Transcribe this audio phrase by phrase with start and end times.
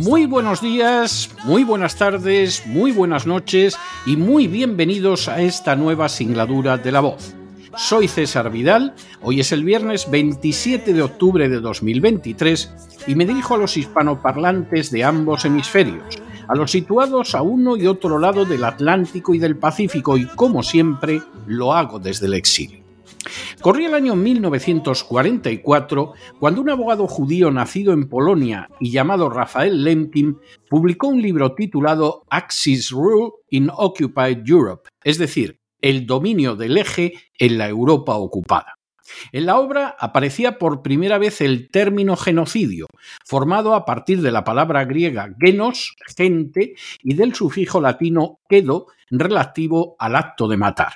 [0.00, 6.08] Muy buenos días, muy buenas tardes, muy buenas noches y muy bienvenidos a esta nueva
[6.08, 7.34] singladura de la voz.
[7.76, 12.70] Soy César Vidal, hoy es el viernes 27 de octubre de 2023
[13.08, 16.16] y me dirijo a los hispanoparlantes de ambos hemisferios,
[16.48, 20.62] a los situados a uno y otro lado del Atlántico y del Pacífico y como
[20.62, 22.79] siempre lo hago desde el exilio.
[23.60, 30.38] Corría el año 1944 cuando un abogado judío nacido en Polonia y llamado Rafael Lemkin
[30.70, 37.12] publicó un libro titulado Axis Rule in Occupied Europe, es decir, el dominio del eje
[37.38, 38.76] en la Europa ocupada.
[39.32, 42.86] En la obra aparecía por primera vez el término genocidio,
[43.26, 49.96] formado a partir de la palabra griega genos, gente, y del sufijo latino quedo, relativo
[49.98, 50.94] al acto de matar.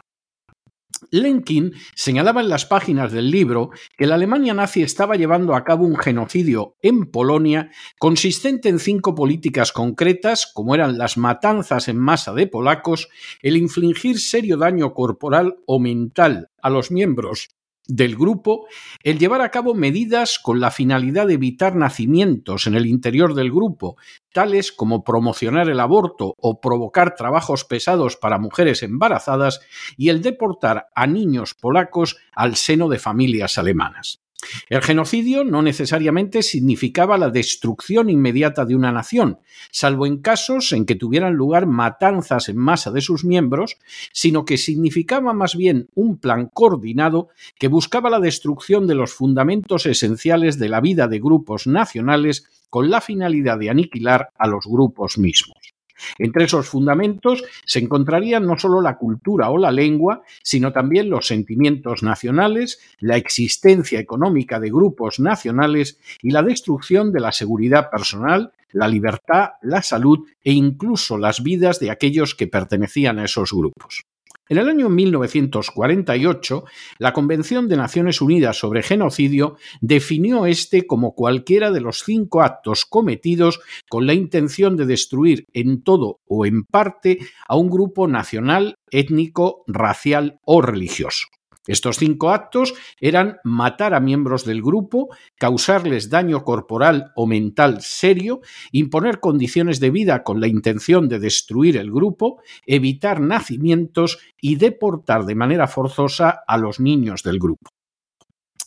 [1.11, 5.85] Lenkin señalaba en las páginas del libro que la Alemania nazi estaba llevando a cabo
[5.85, 12.33] un genocidio en Polonia consistente en cinco políticas concretas, como eran las matanzas en masa
[12.35, 13.09] de polacos,
[13.43, 17.49] el infligir serio daño corporal o mental a los miembros
[17.87, 18.67] del grupo
[19.03, 23.51] el llevar a cabo medidas con la finalidad de evitar nacimientos en el interior del
[23.51, 23.97] grupo,
[24.33, 29.61] tales como promocionar el aborto o provocar trabajos pesados para mujeres embarazadas,
[29.97, 34.24] y el deportar a niños polacos al seno de familias alemanas.
[34.69, 39.39] El genocidio no necesariamente significaba la destrucción inmediata de una nación,
[39.71, 43.77] salvo en casos en que tuvieran lugar matanzas en masa de sus miembros,
[44.13, 47.29] sino que significaba más bien un plan coordinado
[47.59, 52.91] que buscaba la destrucción de los fundamentos esenciales de la vida de grupos nacionales con
[52.91, 55.74] la finalidad de aniquilar a los grupos mismos.
[56.19, 61.27] Entre esos fundamentos se encontrarían no solo la cultura o la lengua, sino también los
[61.27, 68.53] sentimientos nacionales, la existencia económica de grupos nacionales y la destrucción de la seguridad personal,
[68.73, 74.05] la libertad, la salud e incluso las vidas de aquellos que pertenecían a esos grupos.
[74.47, 76.65] En el año 1948,
[76.99, 82.85] la Convención de Naciones Unidas sobre Genocidio definió este como cualquiera de los cinco actos
[82.85, 88.79] cometidos con la intención de destruir en todo o en parte a un grupo nacional,
[88.91, 91.29] étnico, racial o religioso.
[91.67, 98.41] Estos cinco actos eran matar a miembros del grupo, causarles daño corporal o mental serio,
[98.71, 105.25] imponer condiciones de vida con la intención de destruir el grupo, evitar nacimientos y deportar
[105.25, 107.71] de manera forzosa a los niños del grupo.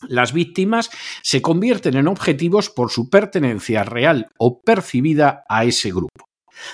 [0.08, 0.92] Las víctimas
[1.24, 6.27] se convierten en objetivos por su pertenencia real o percibida a ese grupo.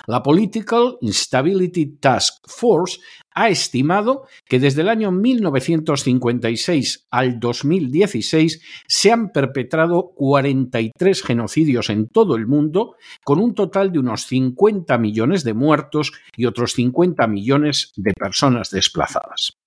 [0.07, 2.99] La Political Instability Task Force
[3.31, 12.07] ha estimado que desde el año 1956 al 2016 se han perpetrado 43 genocidios en
[12.07, 17.25] todo el mundo, con un total de unos 50 millones de muertos y otros 50
[17.27, 19.57] millones de personas desplazadas.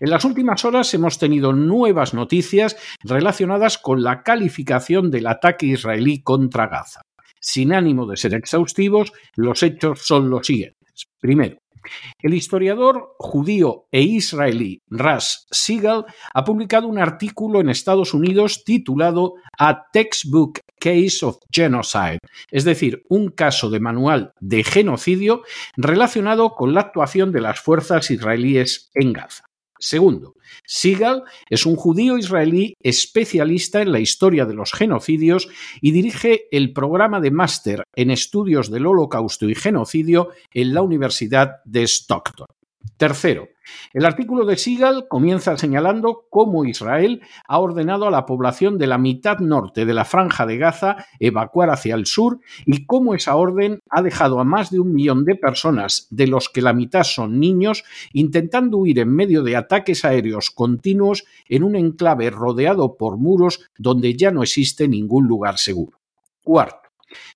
[0.00, 6.22] En las últimas horas hemos tenido nuevas noticias relacionadas con la calificación del ataque israelí
[6.22, 7.00] contra Gaza.
[7.46, 11.04] Sin ánimo de ser exhaustivos, los hechos son los siguientes.
[11.20, 11.58] Primero,
[12.22, 19.34] el historiador judío e israelí Ras Siegel ha publicado un artículo en Estados Unidos titulado
[19.58, 22.20] A Textbook Case of Genocide,
[22.50, 25.42] es decir, un caso de manual de genocidio
[25.76, 29.44] relacionado con la actuación de las fuerzas israelíes en Gaza.
[29.84, 35.46] Segundo, Sigal es un judío israelí especialista en la historia de los genocidios
[35.82, 41.56] y dirige el programa de máster en estudios del holocausto y genocidio en la Universidad
[41.66, 42.46] de Stockton.
[42.96, 43.48] Tercero,
[43.92, 48.98] El artículo de Sigal comienza señalando cómo Israel ha ordenado a la población de la
[48.98, 53.80] mitad norte de la franja de Gaza evacuar hacia el sur y cómo esa orden
[53.90, 57.40] ha dejado a más de un millón de personas, de los que la mitad son
[57.40, 63.70] niños, intentando huir en medio de ataques aéreos continuos en un enclave rodeado por muros
[63.78, 65.98] donde ya no existe ningún lugar seguro.
[66.42, 66.83] Cuarto,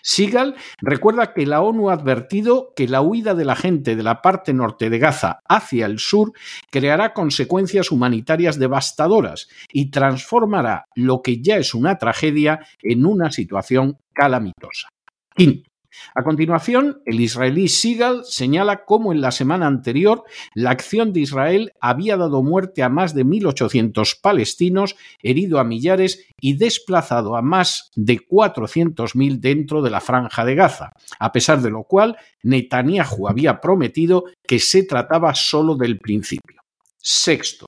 [0.02, 4.22] Sigal recuerda que la ONU ha advertido que la huida de la gente de la
[4.22, 6.32] parte norte de Gaza hacia el sur
[6.70, 13.98] creará consecuencias humanitarias devastadoras y transformará lo que ya es una tragedia en una situación
[14.12, 14.88] calamitosa.
[15.34, 15.68] Quinto,
[16.14, 20.24] a continuación, el israelí Sigal señala cómo en la semana anterior
[20.54, 26.26] la acción de Israel había dado muerte a más de 1.800 palestinos, herido a millares
[26.40, 31.70] y desplazado a más de 400.000 dentro de la franja de Gaza, a pesar de
[31.70, 36.60] lo cual Netanyahu había prometido que se trataba solo del principio.
[37.00, 37.66] Sexto,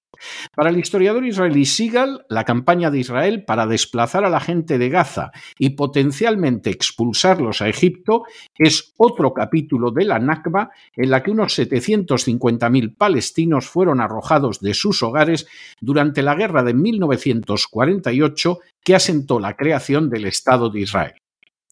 [0.54, 4.88] para el historiador israelí Sigal, la campaña de Israel para desplazar a la gente de
[4.88, 8.24] Gaza y potencialmente expulsarlos a Egipto
[8.56, 14.74] es otro capítulo de la Nakba en la que unos 750.000 palestinos fueron arrojados de
[14.74, 15.46] sus hogares
[15.80, 21.14] durante la guerra de 1948 que asentó la creación del Estado de Israel.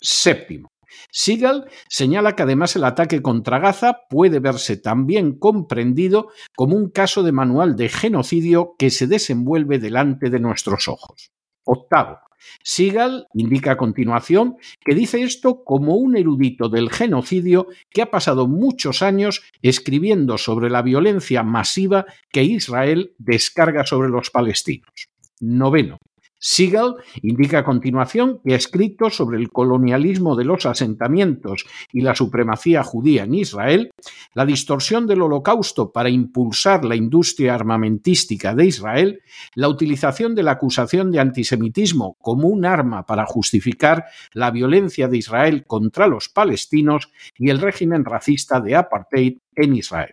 [0.01, 0.69] Séptimo.
[1.11, 7.23] Sigal señala que además el ataque contra Gaza puede verse también comprendido como un caso
[7.23, 11.33] de manual de genocidio que se desenvuelve delante de nuestros ojos.
[11.65, 12.19] Octavo.
[12.63, 18.47] Sigal indica a continuación que dice esto como un erudito del genocidio que ha pasado
[18.47, 25.09] muchos años escribiendo sobre la violencia masiva que Israel descarga sobre los palestinos.
[25.41, 25.99] Noveno.
[26.39, 32.15] Siegel indica a continuación que ha escrito sobre el colonialismo de los asentamientos y la
[32.15, 33.91] supremacía judía en Israel,
[34.35, 39.21] la distorsión del holocausto para impulsar la industria armamentística de Israel,
[39.55, 45.19] la utilización de la acusación de antisemitismo como un arma para justificar la violencia de
[45.19, 50.13] Israel contra los palestinos y el régimen racista de apartheid en Israel.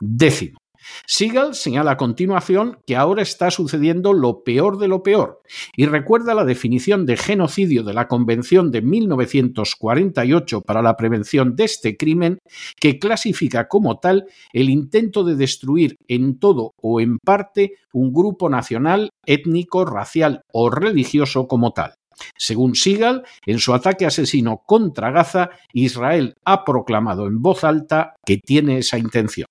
[0.00, 0.63] Décimo.
[1.06, 5.42] Siegel señala a continuación que ahora está sucediendo lo peor de lo peor
[5.76, 11.64] y recuerda la definición de genocidio de la Convención de 1948 para la prevención de
[11.64, 12.38] este crimen
[12.80, 18.48] que clasifica como tal el intento de destruir en todo o en parte un grupo
[18.48, 21.94] nacional, étnico, racial o religioso como tal.
[22.36, 28.38] Según Sigal, en su ataque asesino contra Gaza, Israel ha proclamado en voz alta que
[28.38, 29.46] tiene esa intención.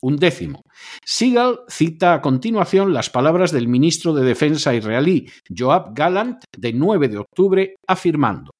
[0.00, 0.62] Un décimo.
[1.04, 7.08] Sigal cita a continuación las palabras del ministro de Defensa israelí Joab Gallant de 9
[7.08, 8.52] de octubre afirmando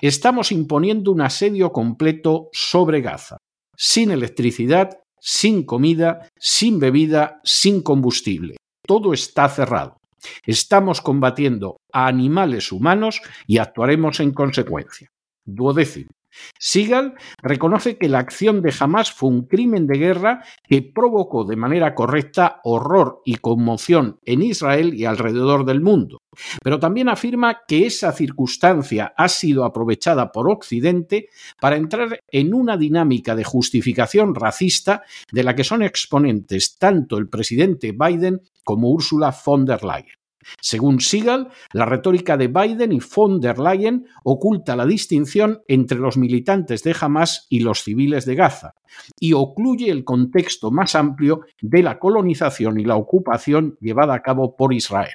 [0.00, 3.36] Estamos imponiendo un asedio completo sobre Gaza,
[3.76, 8.56] sin electricidad, sin comida, sin bebida, sin combustible.
[8.86, 9.98] Todo está cerrado.
[10.44, 15.08] Estamos combatiendo a animales humanos y actuaremos en consecuencia.
[15.46, 16.10] Duodécimo.
[16.58, 21.56] Sigal reconoce que la acción de Hamas fue un crimen de guerra que provocó de
[21.56, 26.18] manera correcta horror y conmoción en Israel y alrededor del mundo,
[26.62, 31.28] pero también afirma que esa circunstancia ha sido aprovechada por Occidente
[31.60, 35.02] para entrar en una dinámica de justificación racista
[35.32, 40.19] de la que son exponentes tanto el presidente Biden como Ursula von der Leyen.
[40.60, 46.16] Según Siegel, la retórica de Biden y von der Leyen oculta la distinción entre los
[46.16, 48.74] militantes de Hamas y los civiles de Gaza
[49.18, 54.56] y ocluye el contexto más amplio de la colonización y la ocupación llevada a cabo
[54.56, 55.10] por Israel.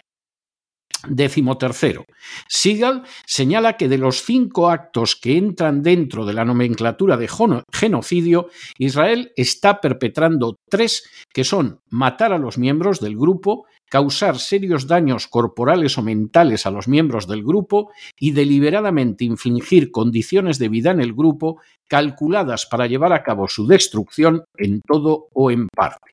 [1.07, 2.05] Décimo tercero.
[2.47, 7.29] Siegel señala que de los cinco actos que entran dentro de la nomenclatura de
[7.71, 14.87] genocidio, Israel está perpetrando tres que son matar a los miembros del grupo, causar serios
[14.87, 20.91] daños corporales o mentales a los miembros del grupo y deliberadamente infligir condiciones de vida
[20.91, 26.11] en el grupo calculadas para llevar a cabo su destrucción en todo o en parte.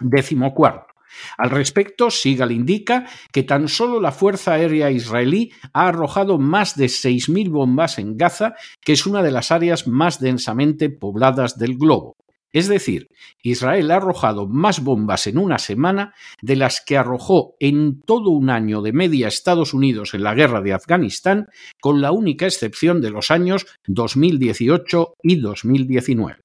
[0.00, 0.87] Décimo cuarto.
[1.36, 6.86] Al respecto, Sigal indica que tan solo la Fuerza Aérea israelí ha arrojado más de
[6.86, 12.16] 6.000 bombas en Gaza, que es una de las áreas más densamente pobladas del globo.
[12.52, 13.08] Es decir,
[13.42, 18.48] Israel ha arrojado más bombas en una semana de las que arrojó en todo un
[18.48, 21.48] año de media Estados Unidos en la guerra de Afganistán,
[21.80, 26.40] con la única excepción de los años 2018 y 2019.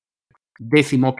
[0.60, 1.16] Décimo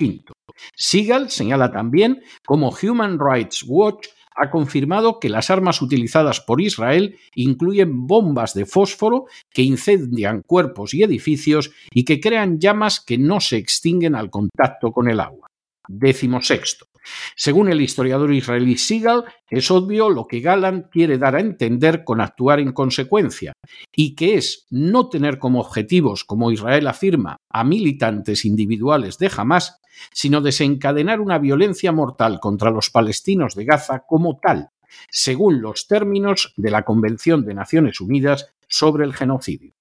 [0.76, 7.18] Sigal señala también cómo Human Rights Watch ha confirmado que las armas utilizadas por Israel
[7.36, 13.40] incluyen bombas de fósforo que incendian cuerpos y edificios y que crean llamas que no
[13.40, 15.48] se extinguen al contacto con el agua.
[15.88, 16.88] Décimo sexto.
[17.36, 22.22] Según el historiador israelí Sigal, es obvio lo que Galland quiere dar a entender con
[22.22, 23.54] actuar en consecuencia,
[23.94, 29.82] y que es no tener como objetivos, como Israel afirma, a militantes individuales de Hamas,
[30.12, 34.70] sino desencadenar una violencia mortal contra los palestinos de Gaza como tal,
[35.10, 39.74] según los términos de la Convención de Naciones Unidas sobre el genocidio.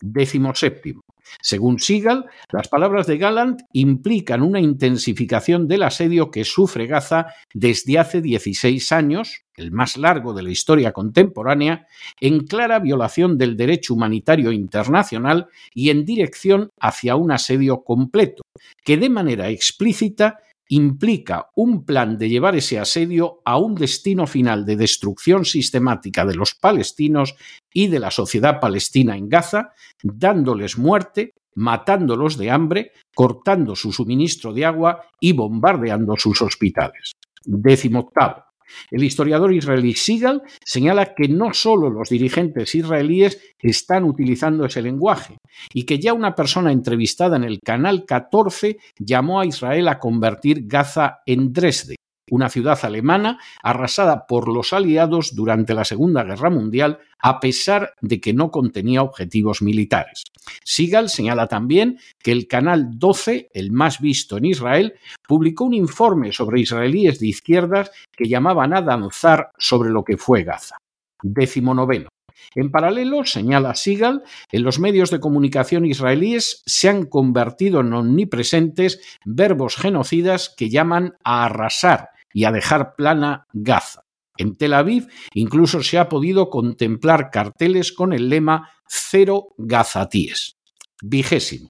[0.00, 1.03] Décimo séptimo.
[1.40, 7.98] Según Sigal, las palabras de Gallant implican una intensificación del asedio que sufre Gaza desde
[7.98, 11.86] hace 16 años, el más largo de la historia contemporánea,
[12.20, 18.42] en clara violación del derecho humanitario internacional y en dirección hacia un asedio completo,
[18.84, 24.64] que de manera explícita implica un plan de llevar ese asedio a un destino final
[24.64, 27.34] de destrucción sistemática de los palestinos
[27.72, 34.52] y de la sociedad palestina en Gaza, dándoles muerte, matándolos de hambre, cortando su suministro
[34.52, 37.12] de agua y bombardeando sus hospitales.
[37.44, 38.44] Décimo octavo.
[38.90, 45.36] El historiador israelí Sigal señala que no solo los dirigentes israelíes están utilizando ese lenguaje
[45.72, 50.66] y que ya una persona entrevistada en el canal 14 llamó a Israel a convertir
[50.66, 51.96] Gaza en Dresde,
[52.30, 58.20] una ciudad alemana arrasada por los aliados durante la Segunda Guerra Mundial a pesar de
[58.20, 60.24] que no contenía objetivos militares.
[60.64, 64.94] Sigal señala también que el canal 12, el más visto en Israel,
[65.26, 70.44] publicó un informe sobre israelíes de izquierdas que llamaban a danzar sobre lo que fue
[70.44, 70.76] Gaza.
[71.22, 72.08] Décimo noveno.
[72.54, 79.00] En paralelo, señala Sigal, en los medios de comunicación israelíes se han convertido en omnipresentes
[79.24, 84.02] verbos genocidas que llaman a arrasar y a dejar plana Gaza.
[84.36, 90.56] En Tel Aviv incluso se ha podido contemplar carteles con el lema Cero Gazatíes.
[91.00, 91.68] Vigésimo.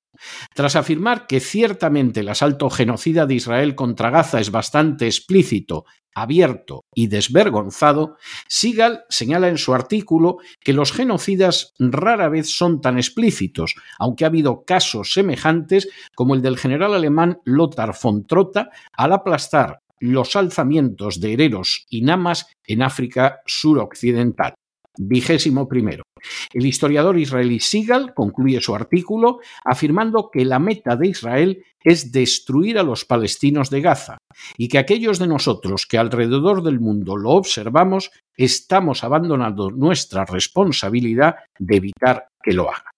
[0.55, 6.85] Tras afirmar que ciertamente el asalto genocida de Israel contra Gaza es bastante explícito, abierto
[6.95, 8.17] y desvergonzado,
[8.49, 14.29] Sigal señala en su artículo que los genocidas rara vez son tan explícitos, aunque ha
[14.29, 21.21] habido casos semejantes como el del general alemán Lothar von Trotta al aplastar los alzamientos
[21.21, 24.55] de hereros y namas en África suroccidental.
[24.97, 26.05] Vigésimo primero.
[26.53, 32.79] El historiador israelí Sigal concluye su artículo afirmando que la meta de Israel es destruir
[32.79, 34.19] a los palestinos de Gaza
[34.57, 41.37] y que aquellos de nosotros que alrededor del mundo lo observamos estamos abandonando nuestra responsabilidad
[41.59, 42.94] de evitar que lo haga.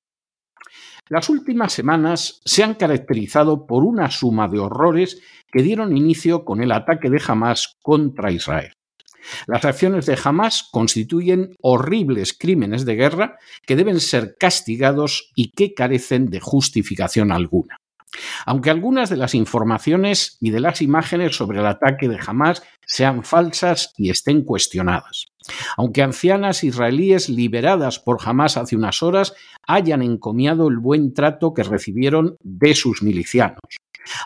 [1.09, 5.21] Las últimas semanas se han caracterizado por una suma de horrores
[5.53, 8.73] que dieron inicio con el ataque de Hamas contra Israel.
[9.47, 15.75] Las acciones de Hamas constituyen horribles crímenes de guerra que deben ser castigados y que
[15.75, 17.79] carecen de justificación alguna.
[18.45, 23.25] Aunque algunas de las informaciones y de las imágenes sobre el ataque de Hamas sean
[23.25, 25.27] falsas y estén cuestionadas.
[25.77, 29.35] Aunque ancianas israelíes liberadas por Hamas hace unas horas
[29.67, 33.61] hayan encomiado el buen trato que recibieron de sus milicianos.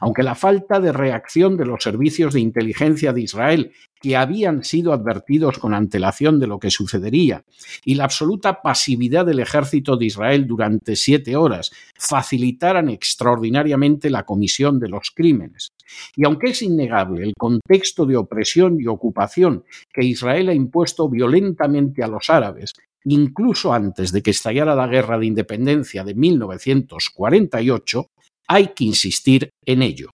[0.00, 4.92] Aunque la falta de reacción de los servicios de inteligencia de Israel, que habían sido
[4.92, 7.44] advertidos con antelación de lo que sucedería,
[7.84, 14.80] y la absoluta pasividad del ejército de Israel durante siete horas facilitaran extraordinariamente la comisión
[14.80, 15.72] de los crímenes.
[16.16, 22.02] Y aunque es innegable el contexto de opresión y ocupación que Israel ha impuesto violentamente
[22.02, 22.72] a los árabes,
[23.04, 28.10] incluso antes de que estallara la guerra de independencia de 1948,
[28.50, 30.10] hay que insistir en ello.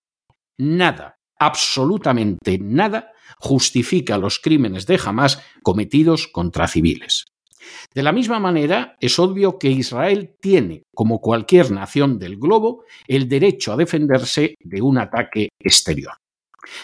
[0.58, 7.24] Nada, absolutamente nada, justifica los crímenes de Hamas cometidos contra civiles.
[7.94, 13.26] De la misma manera, es obvio que Israel tiene, como cualquier nación del globo, el
[13.26, 16.12] derecho a defenderse de un ataque exterior.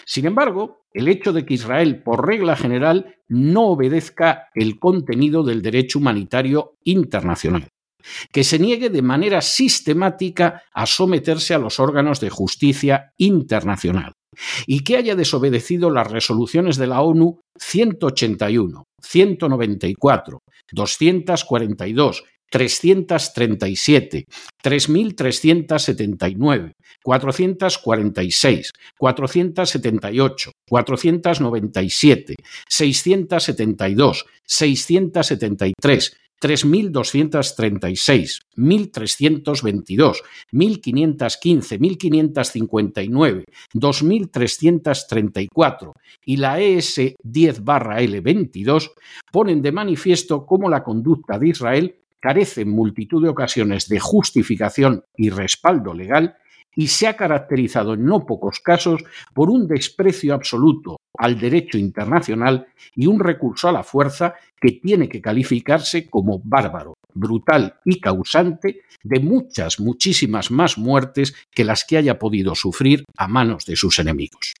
[0.05, 5.61] Sin embargo, el hecho de que Israel, por regla general, no obedezca el contenido del
[5.61, 7.67] derecho humanitario internacional,
[8.31, 14.13] que se niegue de manera sistemática a someterse a los órganos de justicia internacional
[14.65, 20.39] y que haya desobedecido las resoluciones de la ONU 181, 194,
[20.71, 24.25] 242, 337,
[24.63, 32.35] 3.379, 446, 478, 497,
[32.69, 40.21] 672, 673, 3.236, 1.322,
[40.51, 45.93] 1.515, 1.559, 2.334
[46.25, 48.91] y la ES 10-L22
[49.31, 55.05] ponen de manifiesto cómo la conducta de Israel carece en multitud de ocasiones de justificación
[55.15, 56.35] y respaldo legal
[56.75, 59.03] y se ha caracterizado en no pocos casos
[59.33, 65.07] por un desprecio absoluto al derecho internacional y un recurso a la fuerza que tiene
[65.07, 71.97] que calificarse como bárbaro, brutal y causante de muchas, muchísimas más muertes que las que
[71.97, 74.53] haya podido sufrir a manos de sus enemigos.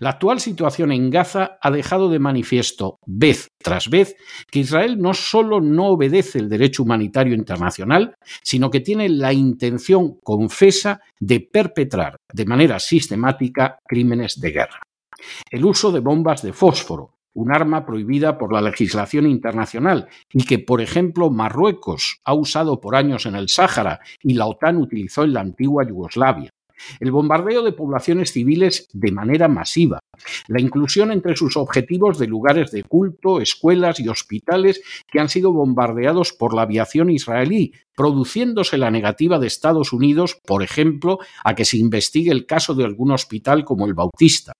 [0.00, 4.16] La actual situación en Gaza ha dejado de manifiesto vez tras vez
[4.50, 10.18] que Israel no solo no obedece el derecho humanitario internacional, sino que tiene la intención
[10.22, 14.80] confesa de perpetrar de manera sistemática crímenes de guerra.
[15.50, 20.58] El uso de bombas de fósforo, un arma prohibida por la legislación internacional y que,
[20.58, 25.34] por ejemplo, Marruecos ha usado por años en el Sáhara y la OTAN utilizó en
[25.34, 26.50] la antigua Yugoslavia
[27.00, 30.00] el bombardeo de poblaciones civiles de manera masiva,
[30.48, 35.52] la inclusión entre sus objetivos de lugares de culto, escuelas y hospitales que han sido
[35.52, 41.66] bombardeados por la aviación israelí, produciéndose la negativa de Estados Unidos, por ejemplo, a que
[41.66, 44.52] se investigue el caso de algún hospital como el Bautista.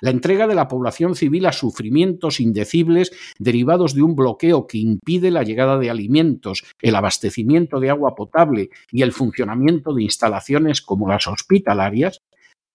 [0.00, 5.30] La entrega de la población civil a sufrimientos indecibles derivados de un bloqueo que impide
[5.30, 11.08] la llegada de alimentos, el abastecimiento de agua potable y el funcionamiento de instalaciones como
[11.08, 12.20] las hospitalarias,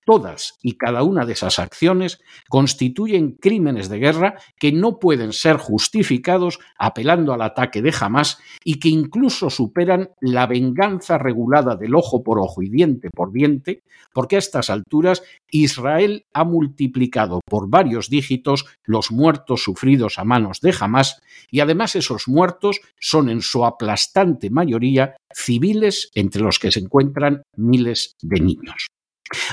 [0.10, 5.58] Todas y cada una de esas acciones constituyen crímenes de guerra que no pueden ser
[5.58, 12.24] justificados apelando al ataque de Hamas y que incluso superan la venganza regulada del ojo
[12.24, 18.10] por ojo y diente por diente, porque a estas alturas Israel ha multiplicado por varios
[18.10, 23.64] dígitos los muertos sufridos a manos de Hamas y además esos muertos son en su
[23.64, 28.88] aplastante mayoría civiles entre los que se encuentran miles de niños.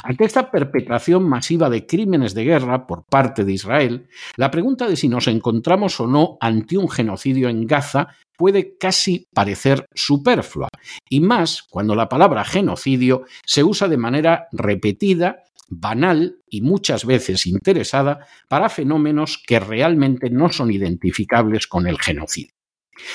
[0.02, 4.96] Ante esta perpetración masiva de crímenes de guerra por parte de Israel, la pregunta de
[4.96, 10.68] si nos encontramos o no ante un genocidio en Gaza puede casi parecer superflua,
[11.08, 17.46] y más cuando la palabra genocidio se usa de manera repetida banal y muchas veces
[17.46, 22.55] interesada para fenómenos que realmente no son identificables con el genocidio.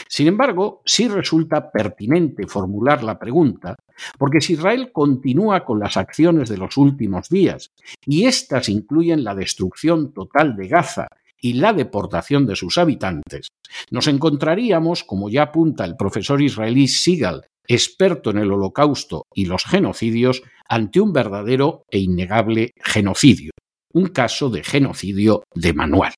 [0.07, 3.75] Sin embargo, sí resulta pertinente formular la pregunta,
[4.17, 7.71] porque si Israel continúa con las acciones de los últimos días,
[8.05, 11.07] y éstas incluyen la destrucción total de Gaza
[11.39, 13.49] y la deportación de sus habitantes,
[13.89, 19.63] nos encontraríamos, como ya apunta el profesor israelí Sigal, experto en el holocausto y los
[19.63, 23.51] genocidios, ante un verdadero e innegable genocidio,
[23.93, 26.13] un caso de genocidio de manual.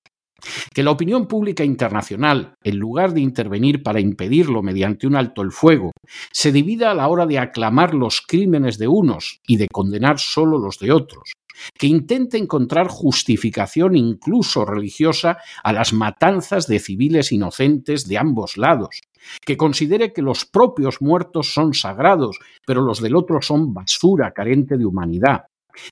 [0.73, 5.51] Que la opinión pública internacional, en lugar de intervenir para impedirlo mediante un alto el
[5.51, 5.91] fuego,
[6.31, 10.57] se divida a la hora de aclamar los crímenes de unos y de condenar solo
[10.57, 11.33] los de otros,
[11.77, 19.01] que intente encontrar justificación incluso religiosa a las matanzas de civiles inocentes de ambos lados,
[19.45, 24.77] que considere que los propios muertos son sagrados, pero los del otro son basura carente
[24.77, 25.45] de humanidad,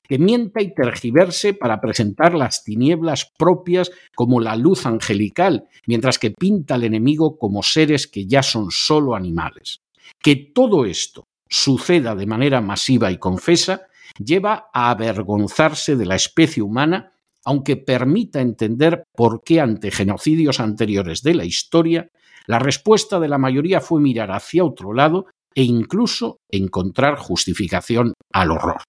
[0.08, 6.30] que mienta y tergiverse para presentar las tinieblas propias como la luz angelical, mientras que
[6.30, 9.80] pinta al enemigo como seres que ya son solo animales.
[10.20, 13.86] Que todo esto suceda de manera masiva y confesa
[14.18, 17.12] lleva a avergonzarse de la especie humana,
[17.44, 22.08] aunque permita entender por qué ante genocidios anteriores de la historia,
[22.46, 28.50] la respuesta de la mayoría fue mirar hacia otro lado e incluso encontrar justificación al
[28.50, 28.82] horror.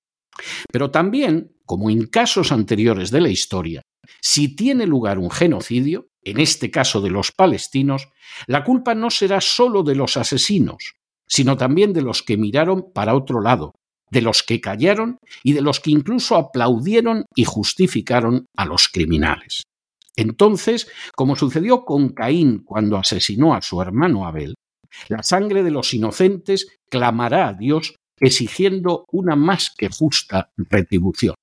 [0.71, 3.81] Pero también, como en casos anteriores de la historia,
[4.21, 8.09] si tiene lugar un genocidio, en este caso de los palestinos,
[8.47, 10.93] la culpa no será sólo de los asesinos,
[11.27, 13.73] sino también de los que miraron para otro lado,
[14.09, 19.63] de los que callaron y de los que incluso aplaudieron y justificaron a los criminales.
[20.15, 24.53] Entonces, como sucedió con Caín cuando asesinó a su hermano Abel,
[25.07, 31.35] la sangre de los inocentes clamará a Dios exigiendo una más que justa retribución,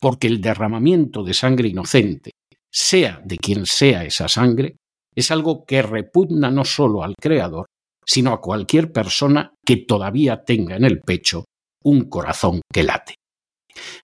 [0.00, 2.32] porque el derramamiento de sangre inocente,
[2.70, 4.76] sea de quien sea esa sangre,
[5.14, 7.66] es algo que repugna no solo al Creador,
[8.04, 11.44] sino a cualquier persona que todavía tenga en el pecho
[11.82, 13.14] un corazón que late.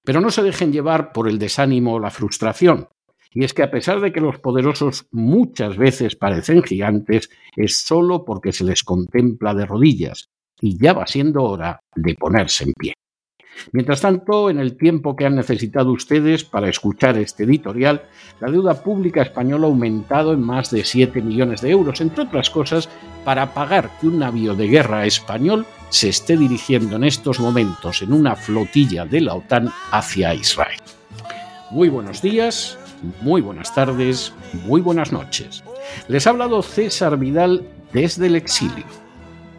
[0.04, 2.88] Pero no se dejen llevar por el desánimo o la frustración,
[3.32, 8.24] y es que a pesar de que los poderosos muchas veces parecen gigantes, es solo
[8.24, 12.94] porque se les contempla de rodillas, y ya va siendo hora de ponerse en pie.
[13.72, 18.02] Mientras tanto, en el tiempo que han necesitado ustedes para escuchar este editorial,
[18.40, 22.48] la deuda pública española ha aumentado en más de 7 millones de euros, entre otras
[22.50, 22.88] cosas,
[23.24, 28.12] para pagar que un navío de guerra español se esté dirigiendo en estos momentos en
[28.12, 30.78] una flotilla de la OTAN hacia Israel.
[31.70, 32.78] Muy buenos días,
[33.20, 34.32] muy buenas tardes,
[34.64, 35.62] muy buenas noches.
[36.08, 38.84] Les ha hablado César Vidal desde el exilio.